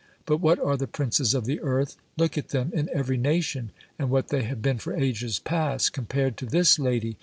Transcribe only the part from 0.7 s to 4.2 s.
the princes of the earth, look at them in every nation, and